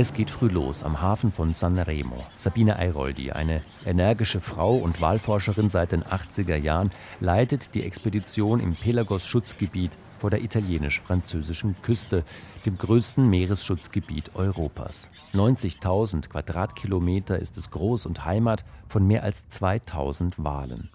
Es 0.00 0.14
geht 0.14 0.30
früh 0.30 0.46
los 0.46 0.84
am 0.84 1.02
Hafen 1.02 1.32
von 1.32 1.54
Sanremo. 1.54 2.24
Sabine 2.36 2.76
Eiroldi, 2.76 3.32
eine 3.32 3.62
energische 3.84 4.40
Frau 4.40 4.76
und 4.76 5.00
Walforscherin 5.00 5.68
seit 5.68 5.90
den 5.90 6.04
80er 6.04 6.54
Jahren, 6.54 6.92
leitet 7.18 7.74
die 7.74 7.82
Expedition 7.82 8.60
im 8.60 8.76
Pelagos-Schutzgebiet 8.76 9.98
vor 10.20 10.30
der 10.30 10.44
italienisch-französischen 10.44 11.74
Küste, 11.82 12.22
dem 12.64 12.78
größten 12.78 13.28
Meeresschutzgebiet 13.28 14.36
Europas. 14.36 15.08
90.000 15.34 16.28
Quadratkilometer 16.28 17.36
ist 17.40 17.58
es 17.58 17.72
groß 17.72 18.06
und 18.06 18.24
Heimat 18.24 18.64
von 18.88 19.04
mehr 19.04 19.24
als 19.24 19.48
2000 19.48 20.36
Walen. 20.38 20.90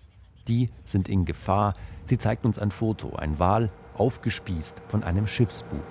Die 0.47 0.70
sind 0.85 1.09
in 1.09 1.25
Gefahr. 1.25 1.75
Sie 2.05 2.17
zeigt 2.17 2.45
uns 2.45 2.57
ein 2.57 2.71
Foto, 2.71 3.17
ein 3.17 3.38
Wal 3.38 3.70
aufgespießt 3.95 4.81
von 4.88 5.04
einem 5.04 5.27
Schiffsbug. 5.27 5.83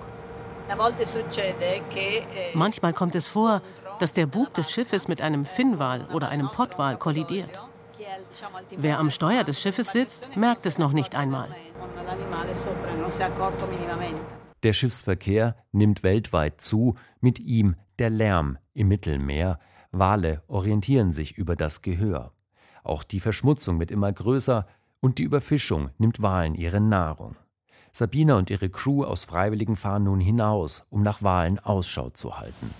Eh, 1.95 2.21
Manchmal 2.53 2.93
kommt 2.93 3.15
es 3.15 3.27
vor, 3.27 3.61
dass 3.99 4.13
der 4.13 4.25
Bug 4.25 4.53
des 4.53 4.71
Schiffes 4.71 5.07
mit 5.07 5.21
einem 5.21 5.45
Finnwal 5.45 6.07
oder 6.13 6.29
einem 6.29 6.47
Pottwal 6.47 6.97
kollidiert. 6.97 7.59
Wer 8.71 8.99
am 8.99 9.09
Steuer 9.09 9.43
des 9.43 9.61
Schiffes 9.61 9.91
sitzt, 9.91 10.35
merkt 10.35 10.65
es 10.65 10.77
noch 10.77 10.93
nicht 10.93 11.15
einmal. 11.15 11.49
Der 14.63 14.73
Schiffsverkehr 14.73 15.55
nimmt 15.71 16.03
weltweit 16.03 16.61
zu, 16.61 16.95
mit 17.19 17.39
ihm 17.39 17.75
der 17.99 18.09
Lärm 18.09 18.57
im 18.73 18.87
Mittelmeer. 18.87 19.59
Wale 19.91 20.41
orientieren 20.47 21.11
sich 21.11 21.37
über 21.37 21.55
das 21.55 21.81
Gehör. 21.81 22.31
Auch 22.83 23.03
die 23.03 23.19
Verschmutzung 23.19 23.79
wird 23.79 23.91
immer 23.91 24.11
größer 24.11 24.67
und 24.99 25.17
die 25.17 25.23
Überfischung 25.23 25.89
nimmt 25.97 26.21
Walen 26.21 26.55
ihre 26.55 26.81
Nahrung. 26.81 27.35
Sabina 27.95 28.39
und 28.39 28.49
ihre 28.49 28.69
Crew 28.69 29.03
aus 29.03 29.23
Freiwilligen 29.23 29.75
fahren 29.75 30.05
nun 30.05 30.19
hinaus, 30.19 30.83
um 30.89 31.03
nach 31.03 31.21
Walen 31.21 31.59
Ausschau 31.59 32.09
zu 32.09 32.39
halten. 32.39 32.73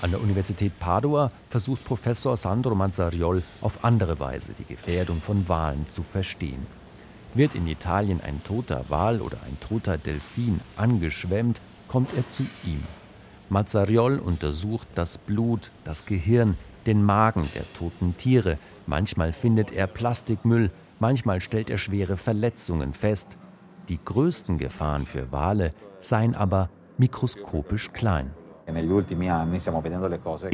An 0.00 0.10
der 0.10 0.20
Universität 0.20 0.80
Padua 0.80 1.30
versucht 1.48 1.84
Professor 1.84 2.36
Sandro 2.36 2.74
Mazzariol 2.74 3.44
auf 3.60 3.84
andere 3.84 4.18
Weise 4.18 4.52
die 4.58 4.64
Gefährdung 4.64 5.20
von 5.20 5.48
Walen 5.48 5.88
zu 5.88 6.02
verstehen. 6.02 6.66
Wird 7.34 7.54
in 7.54 7.68
Italien 7.68 8.20
ein 8.20 8.42
toter 8.42 8.84
Wal 8.88 9.20
oder 9.20 9.36
ein 9.46 9.60
toter 9.60 9.96
Delfin 9.96 10.58
angeschwemmt, 10.76 11.60
kommt 11.86 12.12
er 12.16 12.26
zu 12.26 12.42
ihm. 12.64 12.82
Mazzariol 13.48 14.18
untersucht 14.18 14.88
das 14.96 15.18
Blut, 15.18 15.70
das 15.84 16.04
Gehirn, 16.04 16.58
den 16.86 17.04
Magen 17.04 17.48
der 17.54 17.72
toten 17.74 18.16
Tiere. 18.16 18.58
Manchmal 18.88 19.32
findet 19.32 19.70
er 19.70 19.86
Plastikmüll, 19.86 20.72
manchmal 20.98 21.40
stellt 21.40 21.70
er 21.70 21.78
schwere 21.78 22.16
Verletzungen 22.16 22.92
fest. 22.92 23.36
Die 23.88 23.98
größten 24.04 24.58
Gefahren 24.58 25.06
für 25.06 25.32
Wale 25.32 25.72
seien 26.00 26.34
aber 26.34 26.70
mikroskopisch 26.98 27.92
klein. 27.92 28.30
In 28.66 28.74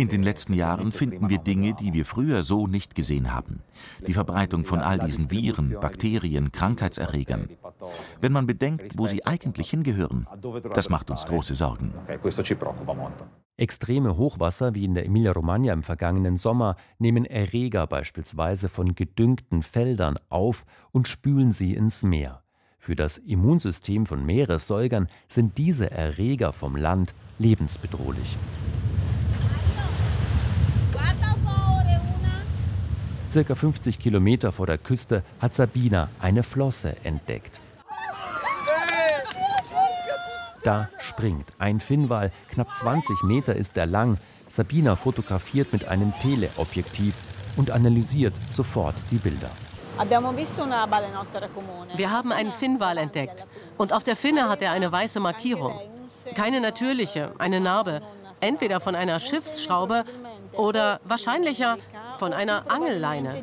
den 0.09 0.23
letzten 0.23 0.55
Jahren 0.55 0.93
finden 0.93 1.29
wir 1.29 1.39
Dinge, 1.39 1.75
die 1.75 1.93
wir 1.93 2.07
früher 2.07 2.43
so 2.43 2.67
nicht 2.67 2.95
gesehen 2.95 3.35
haben. 3.35 3.63
Die 4.07 4.15
Verbreitung 4.15 4.65
von 4.65 4.81
all 4.81 4.99
diesen 4.99 5.31
Viren, 5.31 5.77
Bakterien, 5.79 6.51
Krankheitserregern. 6.51 7.51
Wenn 8.21 8.33
man 8.33 8.47
bedenkt, 8.47 8.99
wo 8.99 9.07
sie 9.07 9.27
eigentlich 9.27 9.71
hingehören, 9.71 10.27
das 10.73 10.89
macht 10.89 11.11
uns 11.11 11.27
große 11.27 11.55
Sorgen. 11.55 11.93
Extreme 13.57 14.17
Hochwasser 14.17 14.75
wie 14.75 14.85
in 14.85 14.95
der 14.95 15.05
Emilia-Romagna 15.05 15.73
im 15.73 15.83
vergangenen 15.83 16.37
Sommer 16.37 16.77
nehmen 16.99 17.25
Erreger 17.25 17.87
beispielsweise 17.87 18.69
von 18.69 18.95
gedüngten 18.95 19.63
Feldern 19.63 20.19
auf 20.29 20.65
und 20.93 21.09
spülen 21.09 21.53
sie 21.53 21.75
ins 21.75 22.03
Meer. 22.03 22.43
Für 22.89 22.97
das 22.97 23.19
Immunsystem 23.19 24.07
von 24.07 24.25
Meeressäugern 24.25 25.09
sind 25.27 25.59
diese 25.59 25.91
Erreger 25.91 26.55
vom 26.55 26.75
Land 26.75 27.13
lebensbedrohlich. 27.39 28.39
Circa 33.29 33.55
50 33.55 33.99
Kilometer 33.99 34.53
vor 34.53 34.67
der 34.67 34.79
Küste 34.79 35.23
hat 35.39 35.55
Sabina 35.55 36.09
eine 36.19 36.43
Flosse 36.43 36.97
entdeckt. 37.05 37.61
Da 40.65 40.89
springt 40.99 41.53
ein 41.59 41.81
Finnwal, 41.81 42.33
knapp 42.49 42.75
20 42.75 43.23
Meter 43.23 43.55
ist 43.55 43.77
er 43.77 43.85
lang. 43.85 44.17
Sabina 44.49 44.97
fotografiert 44.97 45.75
mit 45.75 45.87
einem 45.89 46.15
Teleobjektiv 46.21 47.13
und 47.57 47.71
analysiert 47.71 48.33
sofort 48.51 48.95
die 49.11 49.19
Bilder. 49.19 49.51
Wir 51.97 52.11
haben 52.11 52.33
einen 52.33 52.53
Finnwal 52.53 52.99
entdeckt 52.99 53.47
und 53.77 53.93
auf 53.93 54.05
der 54.05 54.17
Finne 54.17 54.49
hat 54.49 54.63
er 54.63 54.73
eine 54.73 54.91
weiße 54.91 55.21
Markierung. 55.21 55.79
Keine 56.35 56.61
natürliche, 56.61 57.33
eine 57.39 57.61
Narbe, 57.61 58.03
entweder 58.41 58.81
von 58.81 58.95
einer 58.95 59.19
Schiffsschraube 59.21 60.05
oder 60.53 61.01
wahrscheinlicher 61.05 61.79
von 62.19 62.33
einer 62.33 62.71
Angelleine. 62.71 63.43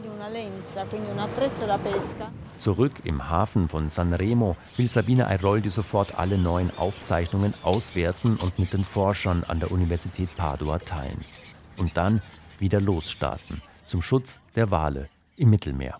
Zurück 2.57 2.93
im 3.03 3.29
Hafen 3.29 3.69
von 3.69 3.89
Sanremo 3.89 4.55
will 4.77 4.89
Sabine 4.89 5.27
Airoldi 5.27 5.69
sofort 5.69 6.17
alle 6.17 6.37
neuen 6.37 6.71
Aufzeichnungen 6.77 7.53
auswerten 7.63 8.37
und 8.37 8.59
mit 8.59 8.73
den 8.73 8.83
Forschern 8.83 9.43
an 9.43 9.59
der 9.59 9.71
Universität 9.71 10.29
Padua 10.35 10.79
teilen. 10.79 11.23
Und 11.77 11.97
dann 11.97 12.21
wieder 12.59 12.79
losstarten 12.79 13.61
zum 13.85 14.01
Schutz 14.01 14.39
der 14.55 14.71
Wale 14.71 15.09
im 15.37 15.49
Mittelmeer. 15.49 15.99